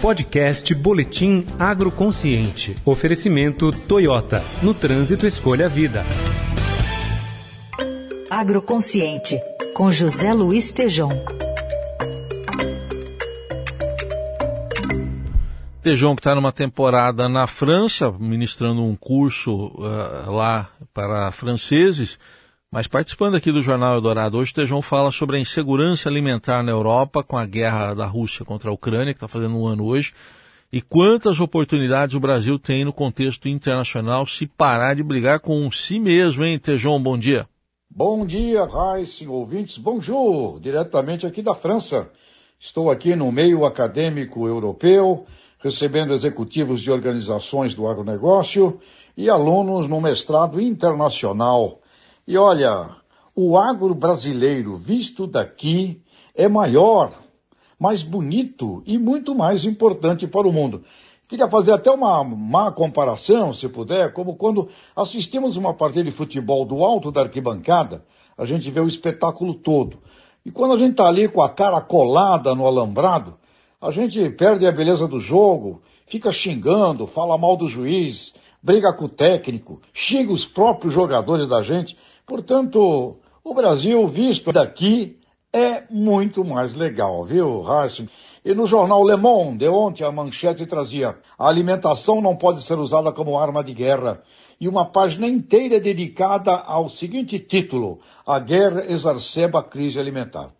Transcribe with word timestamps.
Podcast 0.00 0.74
Boletim 0.74 1.46
Agroconsciente. 1.58 2.74
Oferecimento 2.84 3.70
Toyota. 3.70 4.42
No 4.62 4.74
trânsito, 4.74 5.26
escolha 5.26 5.66
a 5.66 5.68
vida. 5.68 6.04
Agroconsciente, 8.30 9.40
com 9.74 9.90
José 9.90 10.32
Luiz 10.32 10.70
Tejom. 10.70 11.08
Tejon, 15.82 16.14
que 16.14 16.20
está 16.20 16.34
numa 16.34 16.52
temporada 16.52 17.28
na 17.28 17.46
França, 17.46 18.10
ministrando 18.10 18.82
um 18.82 18.94
curso 18.94 19.68
uh, 19.68 20.30
lá 20.30 20.68
para 20.92 21.32
franceses, 21.32 22.18
mas 22.70 22.86
participando 22.86 23.36
aqui 23.36 23.52
do 23.52 23.62
Jornal 23.62 23.94
Eldorado. 23.94 24.38
Hoje, 24.38 24.52
Tejon 24.52 24.82
fala 24.82 25.10
sobre 25.10 25.36
a 25.36 25.40
insegurança 25.40 26.08
alimentar 26.08 26.62
na 26.62 26.72
Europa 26.72 27.22
com 27.22 27.36
a 27.36 27.46
guerra 27.46 27.94
da 27.94 28.06
Rússia 28.06 28.44
contra 28.44 28.70
a 28.70 28.72
Ucrânia, 28.72 29.14
que 29.14 29.18
está 29.18 29.28
fazendo 29.28 29.56
um 29.56 29.66
ano 29.66 29.84
hoje, 29.84 30.12
e 30.72 30.82
quantas 30.82 31.38
oportunidades 31.40 32.14
o 32.14 32.20
Brasil 32.20 32.58
tem 32.58 32.84
no 32.84 32.92
contexto 32.92 33.48
internacional 33.48 34.26
se 34.26 34.46
parar 34.46 34.94
de 34.94 35.02
brigar 35.02 35.40
com 35.40 35.70
si 35.70 36.00
mesmo, 36.00 36.44
hein, 36.44 36.58
Tejon? 36.58 37.00
Bom 37.00 37.16
dia. 37.16 37.48
Bom 37.88 38.26
dia, 38.26 38.64
Raíssen, 38.64 39.28
ouvintes. 39.28 39.78
Bonjour, 39.78 40.60
diretamente 40.60 41.26
aqui 41.26 41.40
da 41.40 41.54
França. 41.54 42.10
Estou 42.58 42.90
aqui 42.90 43.14
no 43.14 43.30
meio 43.30 43.64
acadêmico 43.64 44.46
europeu, 44.46 45.24
recebendo 45.60 46.12
executivos 46.12 46.82
de 46.82 46.90
organizações 46.90 47.74
do 47.74 47.86
agronegócio 47.86 48.80
e 49.16 49.30
alunos 49.30 49.86
no 49.86 50.00
mestrado 50.00 50.60
internacional. 50.60 51.80
E 52.26 52.36
olha, 52.36 52.90
o 53.36 53.56
agro 53.56 53.94
brasileiro 53.94 54.76
visto 54.76 55.28
daqui 55.28 56.02
é 56.34 56.48
maior, 56.48 57.12
mais 57.78 58.02
bonito 58.02 58.82
e 58.84 58.98
muito 58.98 59.32
mais 59.32 59.64
importante 59.64 60.26
para 60.26 60.48
o 60.48 60.52
mundo. 60.52 60.82
Queria 61.28 61.48
fazer 61.48 61.72
até 61.72 61.88
uma 61.88 62.24
má 62.24 62.72
comparação, 62.72 63.52
se 63.52 63.68
puder, 63.68 64.12
como 64.12 64.34
quando 64.34 64.68
assistimos 64.96 65.56
uma 65.56 65.72
partida 65.72 66.02
de 66.02 66.10
futebol 66.10 66.64
do 66.64 66.84
alto 66.84 67.12
da 67.12 67.20
arquibancada, 67.20 68.04
a 68.36 68.44
gente 68.44 68.68
vê 68.72 68.80
o 68.80 68.88
espetáculo 68.88 69.54
todo. 69.54 69.98
E 70.44 70.50
quando 70.50 70.74
a 70.74 70.78
gente 70.78 70.92
está 70.92 71.06
ali 71.06 71.28
com 71.28 71.42
a 71.42 71.48
cara 71.48 71.80
colada 71.80 72.56
no 72.56 72.66
alambrado, 72.66 73.36
a 73.80 73.92
gente 73.92 74.30
perde 74.30 74.66
a 74.66 74.72
beleza 74.72 75.06
do 75.06 75.20
jogo, 75.20 75.80
fica 76.08 76.32
xingando, 76.32 77.06
fala 77.06 77.38
mal 77.38 77.56
do 77.56 77.68
juiz, 77.68 78.34
briga 78.62 78.92
com 78.92 79.04
o 79.04 79.08
técnico, 79.08 79.80
xinga 79.92 80.32
os 80.32 80.44
próprios 80.44 80.92
jogadores 80.92 81.48
da 81.48 81.62
gente. 81.62 81.96
Portanto, 82.26 83.20
o 83.44 83.54
Brasil 83.54 84.08
visto 84.08 84.52
daqui 84.52 85.20
é 85.52 85.84
muito 85.88 86.44
mais 86.44 86.74
legal, 86.74 87.24
viu, 87.24 87.62
Heisen? 87.64 88.08
E 88.44 88.52
no 88.52 88.66
jornal 88.66 89.04
Le 89.04 89.16
Monde, 89.16 89.68
ontem, 89.68 90.02
a 90.02 90.10
manchete 90.10 90.66
trazia 90.66 91.16
a 91.38 91.48
alimentação 91.48 92.20
não 92.20 92.34
pode 92.34 92.62
ser 92.62 92.78
usada 92.78 93.12
como 93.12 93.38
arma 93.38 93.62
de 93.62 93.72
guerra. 93.72 94.22
E 94.60 94.66
uma 94.68 94.86
página 94.86 95.28
inteira 95.28 95.78
dedicada 95.78 96.52
ao 96.52 96.88
seguinte 96.88 97.38
título, 97.38 98.00
A 98.26 98.40
Guerra 98.40 98.84
Exacerba 98.86 99.60
a 99.60 99.62
Crise 99.62 100.00
Alimentar. 100.00 100.50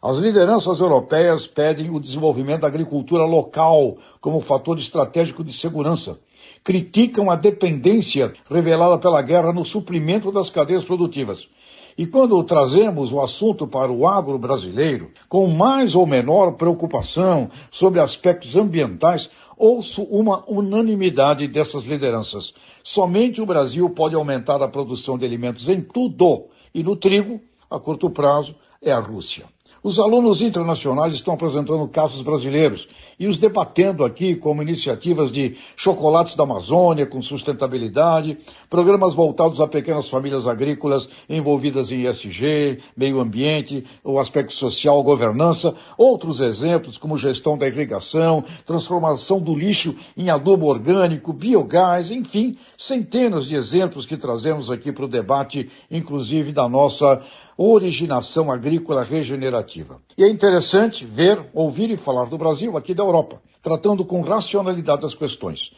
As 0.00 0.16
lideranças 0.16 0.78
europeias 0.78 1.46
pedem 1.48 1.90
o 1.90 1.98
desenvolvimento 1.98 2.60
da 2.60 2.68
agricultura 2.68 3.24
local 3.24 3.96
como 4.20 4.40
fator 4.40 4.78
estratégico 4.78 5.42
de 5.42 5.52
segurança. 5.52 6.20
Criticam 6.62 7.30
a 7.30 7.36
dependência 7.36 8.32
revelada 8.48 8.96
pela 8.98 9.20
guerra 9.22 9.52
no 9.52 9.64
suprimento 9.64 10.30
das 10.30 10.50
cadeias 10.50 10.84
produtivas. 10.84 11.48
E 11.96 12.06
quando 12.06 12.40
trazemos 12.44 13.12
o 13.12 13.20
assunto 13.20 13.66
para 13.66 13.90
o 13.90 14.06
agro 14.06 14.38
brasileiro, 14.38 15.10
com 15.28 15.48
mais 15.48 15.96
ou 15.96 16.06
menor 16.06 16.52
preocupação 16.52 17.50
sobre 17.68 17.98
aspectos 17.98 18.56
ambientais, 18.56 19.28
ouço 19.56 20.04
uma 20.04 20.44
unanimidade 20.48 21.48
dessas 21.48 21.84
lideranças. 21.84 22.54
Somente 22.84 23.40
o 23.40 23.46
Brasil 23.46 23.90
pode 23.90 24.14
aumentar 24.14 24.62
a 24.62 24.68
produção 24.68 25.18
de 25.18 25.24
alimentos 25.24 25.68
em 25.68 25.80
tudo, 25.80 26.44
e 26.72 26.84
no 26.84 26.94
trigo, 26.94 27.40
a 27.68 27.80
curto 27.80 28.08
prazo, 28.08 28.54
é 28.80 28.92
a 28.92 29.00
Rússia. 29.00 29.46
Os 29.82 30.00
alunos 30.00 30.42
internacionais 30.42 31.14
estão 31.14 31.34
apresentando 31.34 31.86
casos 31.86 32.20
brasileiros 32.20 32.88
e 33.18 33.28
os 33.28 33.36
debatendo 33.38 34.04
aqui 34.04 34.34
como 34.34 34.60
iniciativas 34.60 35.30
de 35.30 35.56
chocolates 35.76 36.34
da 36.34 36.42
Amazônia 36.42 37.06
com 37.06 37.22
sustentabilidade, 37.22 38.38
programas 38.68 39.14
voltados 39.14 39.60
a 39.60 39.68
pequenas 39.68 40.08
famílias 40.08 40.48
agrícolas 40.48 41.08
envolvidas 41.28 41.92
em 41.92 42.08
ESG, 42.08 42.80
meio 42.96 43.20
ambiente, 43.20 43.84
o 44.02 44.18
aspecto 44.18 44.52
social, 44.52 45.00
governança, 45.02 45.74
outros 45.96 46.40
exemplos 46.40 46.98
como 46.98 47.16
gestão 47.16 47.56
da 47.56 47.68
irrigação, 47.68 48.44
transformação 48.66 49.40
do 49.40 49.54
lixo 49.54 49.94
em 50.16 50.28
adubo 50.28 50.66
orgânico, 50.66 51.32
biogás, 51.32 52.10
enfim, 52.10 52.56
centenas 52.76 53.46
de 53.46 53.54
exemplos 53.54 54.06
que 54.06 54.16
trazemos 54.16 54.72
aqui 54.72 54.90
para 54.90 55.04
o 55.04 55.08
debate, 55.08 55.70
inclusive 55.88 56.50
da 56.50 56.68
nossa 56.68 57.22
originação 57.58 58.52
agrícola 58.52 59.02
regenerativa. 59.02 60.00
E 60.16 60.22
é 60.22 60.28
interessante 60.28 61.04
ver, 61.04 61.44
ouvir 61.52 61.90
e 61.90 61.96
falar 61.96 62.26
do 62.26 62.38
Brasil 62.38 62.76
aqui 62.76 62.94
da 62.94 63.02
Europa, 63.02 63.42
tratando 63.60 64.04
com 64.04 64.20
racionalidade 64.20 65.04
as 65.04 65.16
questões. 65.16 65.72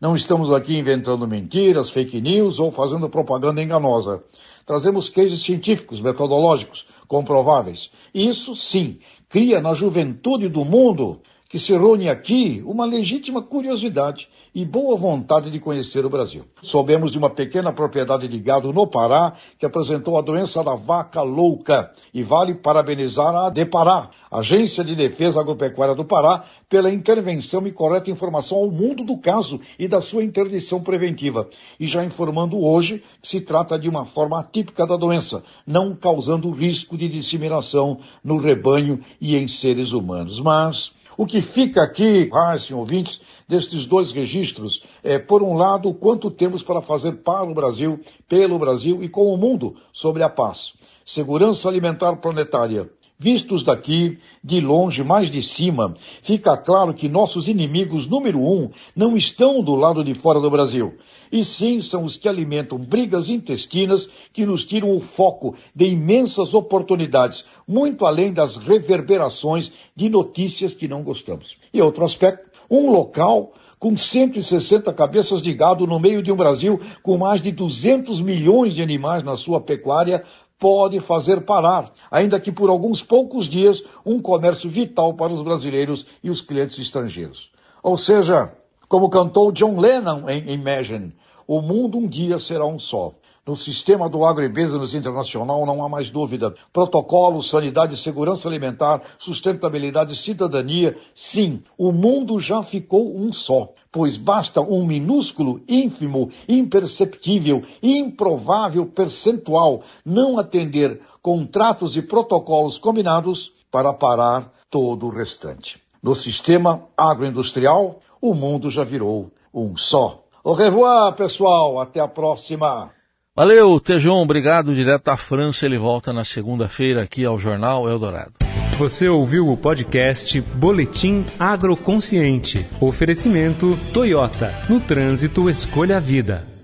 Não 0.00 0.14
estamos 0.14 0.50
aqui 0.50 0.78
inventando 0.78 1.28
mentiras, 1.28 1.90
fake 1.90 2.22
news 2.22 2.58
ou 2.58 2.70
fazendo 2.70 3.08
propaganda 3.08 3.62
enganosa. 3.62 4.24
Trazemos 4.64 5.10
cases 5.10 5.42
científicos, 5.42 6.00
metodológicos, 6.00 6.86
comprováveis. 7.06 7.90
Isso, 8.14 8.56
sim, 8.56 8.98
cria 9.28 9.60
na 9.60 9.74
juventude 9.74 10.48
do 10.48 10.64
mundo 10.64 11.20
que 11.48 11.58
se 11.58 11.72
reúne 11.72 12.08
aqui 12.08 12.62
uma 12.66 12.84
legítima 12.84 13.40
curiosidade 13.40 14.28
e 14.54 14.64
boa 14.64 14.96
vontade 14.96 15.50
de 15.50 15.60
conhecer 15.60 16.04
o 16.04 16.10
Brasil. 16.10 16.44
Soubemos 16.62 17.12
de 17.12 17.18
uma 17.18 17.30
pequena 17.30 17.72
propriedade 17.72 18.26
de 18.26 18.38
gado 18.38 18.72
no 18.72 18.86
Pará 18.86 19.34
que 19.58 19.66
apresentou 19.66 20.18
a 20.18 20.22
doença 20.22 20.64
da 20.64 20.74
vaca 20.74 21.22
louca 21.22 21.92
e 22.12 22.22
vale 22.22 22.54
parabenizar 22.54 23.34
a 23.34 23.50
Depará, 23.50 24.10
Agência 24.30 24.82
de 24.82 24.96
Defesa 24.96 25.40
Agropecuária 25.40 25.94
do 25.94 26.04
Pará, 26.04 26.44
pela 26.68 26.90
intervenção 26.90 27.66
e 27.66 27.72
correta 27.72 28.10
informação 28.10 28.58
ao 28.58 28.70
mundo 28.70 29.04
do 29.04 29.18
caso 29.18 29.60
e 29.78 29.86
da 29.86 30.00
sua 30.00 30.24
interdição 30.24 30.82
preventiva. 30.82 31.48
E 31.78 31.86
já 31.86 32.04
informando 32.04 32.58
hoje 32.58 33.02
que 33.22 33.28
se 33.28 33.40
trata 33.40 33.78
de 33.78 33.88
uma 33.88 34.04
forma 34.04 34.40
atípica 34.40 34.86
da 34.86 34.96
doença, 34.96 35.44
não 35.66 35.94
causando 35.94 36.50
risco 36.50 36.96
de 36.96 37.08
disseminação 37.08 37.98
no 38.24 38.38
rebanho 38.38 39.00
e 39.20 39.36
em 39.36 39.46
seres 39.46 39.92
humanos. 39.92 40.40
Mas 40.40 40.96
o 41.16 41.26
que 41.26 41.40
fica 41.40 41.82
aqui, 41.82 42.28
Raíssen, 42.32 42.76
ouvintes, 42.76 43.20
destes 43.48 43.86
dois 43.86 44.12
registros 44.12 44.82
é, 45.02 45.18
por 45.18 45.42
um 45.42 45.54
lado, 45.54 45.88
o 45.88 45.94
quanto 45.94 46.30
temos 46.30 46.62
para 46.62 46.82
fazer 46.82 47.12
para 47.12 47.44
o 47.44 47.54
Brasil, 47.54 48.00
pelo 48.28 48.58
Brasil 48.58 49.02
e 49.02 49.08
com 49.08 49.32
o 49.32 49.36
mundo 49.36 49.76
sobre 49.92 50.22
a 50.22 50.28
paz. 50.28 50.74
Segurança 51.04 51.68
alimentar 51.68 52.16
planetária, 52.16 52.90
Vistos 53.18 53.62
daqui, 53.62 54.18
de 54.44 54.60
longe, 54.60 55.02
mais 55.02 55.30
de 55.30 55.42
cima, 55.42 55.96
fica 56.20 56.54
claro 56.54 56.92
que 56.92 57.08
nossos 57.08 57.48
inimigos 57.48 58.06
número 58.06 58.38
um 58.38 58.68
não 58.94 59.16
estão 59.16 59.62
do 59.62 59.74
lado 59.74 60.04
de 60.04 60.12
fora 60.12 60.38
do 60.38 60.50
Brasil, 60.50 60.94
e 61.32 61.42
sim 61.42 61.80
são 61.80 62.04
os 62.04 62.18
que 62.18 62.28
alimentam 62.28 62.76
brigas 62.78 63.30
intestinas 63.30 64.06
que 64.34 64.44
nos 64.44 64.66
tiram 64.66 64.94
o 64.94 65.00
foco 65.00 65.54
de 65.74 65.86
imensas 65.86 66.52
oportunidades, 66.52 67.46
muito 67.66 68.04
além 68.04 68.34
das 68.34 68.58
reverberações 68.58 69.72
de 69.94 70.10
notícias 70.10 70.74
que 70.74 70.86
não 70.86 71.02
gostamos. 71.02 71.56
E 71.72 71.80
outro 71.80 72.04
aspecto, 72.04 72.50
um 72.70 72.90
local 72.90 73.54
com 73.78 73.96
160 73.96 74.92
cabeças 74.92 75.42
de 75.42 75.52
gado 75.52 75.86
no 75.86 76.00
meio 76.00 76.22
de 76.22 76.32
um 76.32 76.36
Brasil 76.36 76.80
com 77.02 77.18
mais 77.18 77.42
de 77.42 77.52
200 77.52 78.20
milhões 78.20 78.74
de 78.74 78.82
animais 78.82 79.22
na 79.22 79.36
sua 79.36 79.60
pecuária, 79.60 80.24
pode 80.58 81.00
fazer 81.00 81.42
parar, 81.42 81.92
ainda 82.10 82.40
que 82.40 82.50
por 82.50 82.70
alguns 82.70 83.02
poucos 83.02 83.46
dias, 83.46 83.82
um 84.04 84.20
comércio 84.20 84.68
vital 84.70 85.14
para 85.14 85.32
os 85.32 85.42
brasileiros 85.42 86.06
e 86.22 86.30
os 86.30 86.40
clientes 86.40 86.78
estrangeiros. 86.78 87.50
Ou 87.82 87.98
seja, 87.98 88.52
como 88.88 89.10
cantou 89.10 89.52
John 89.52 89.78
Lennon 89.78 90.28
em 90.28 90.52
Imagine, 90.52 91.14
o 91.46 91.60
mundo 91.60 91.98
um 91.98 92.06
dia 92.06 92.38
será 92.38 92.66
um 92.66 92.78
só. 92.78 93.12
No 93.46 93.54
sistema 93.54 94.08
do 94.08 94.24
agribusiness 94.24 94.92
internacional 94.92 95.64
não 95.64 95.80
há 95.80 95.88
mais 95.88 96.10
dúvida. 96.10 96.52
Protocolo, 96.72 97.40
sanidade 97.44 97.96
segurança 97.96 98.48
alimentar, 98.48 99.00
sustentabilidade 99.18 100.16
cidadania. 100.16 100.98
Sim, 101.14 101.62
o 101.78 101.92
mundo 101.92 102.40
já 102.40 102.60
ficou 102.64 103.16
um 103.16 103.32
só. 103.32 103.72
Pois 103.92 104.16
basta 104.16 104.60
um 104.60 104.84
minúsculo, 104.84 105.60
ínfimo, 105.68 106.28
imperceptível, 106.48 107.62
improvável 107.80 108.84
percentual 108.84 109.84
não 110.04 110.40
atender 110.40 111.00
contratos 111.22 111.96
e 111.96 112.02
protocolos 112.02 112.78
combinados 112.78 113.52
para 113.70 113.92
parar 113.92 114.52
todo 114.68 115.06
o 115.06 115.10
restante. 115.10 115.80
No 116.02 116.16
sistema 116.16 116.88
agroindustrial, 116.96 118.00
o 118.20 118.34
mundo 118.34 118.70
já 118.70 118.82
virou 118.82 119.30
um 119.54 119.76
só. 119.76 120.24
Au 120.42 120.52
revoir, 120.52 121.14
pessoal. 121.14 121.78
Até 121.80 122.00
a 122.00 122.08
próxima. 122.08 122.95
Valeu, 123.36 123.78
Tejon, 123.78 124.22
obrigado. 124.22 124.74
Direto 124.74 125.08
à 125.08 125.16
França, 125.16 125.66
ele 125.66 125.76
volta 125.76 126.10
na 126.10 126.24
segunda-feira 126.24 127.02
aqui 127.02 127.22
ao 127.22 127.38
Jornal 127.38 127.86
Eldorado. 127.86 128.32
Você 128.78 129.10
ouviu 129.10 129.50
o 129.50 129.56
podcast 129.58 130.40
Boletim 130.40 131.26
Agroconsciente. 131.38 132.64
Oferecimento 132.80 133.76
Toyota. 133.92 134.50
No 134.70 134.80
trânsito, 134.80 135.50
escolha 135.50 135.98
a 135.98 136.00
vida. 136.00 136.55